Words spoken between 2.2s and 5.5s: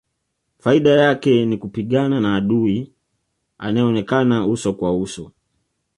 adui anayeonekana uso kwa uso